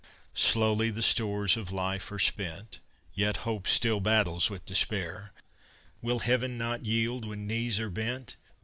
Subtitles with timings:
[0.33, 2.79] Slowly the stores of life are spent,
[3.13, 5.31] Yet hope still battles with despair;
[6.01, 8.35] Will Heaven not yield when knees are bent?